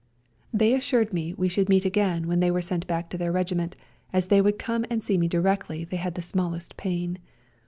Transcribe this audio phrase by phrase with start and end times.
[0.51, 3.75] They assured me we should meet again when they were sent back to their regiment,
[4.11, 7.19] as they would come and see me directly they had the smallest pain.